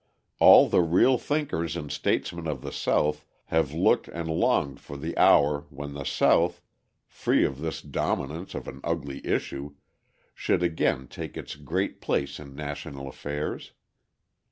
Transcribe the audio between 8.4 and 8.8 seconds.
of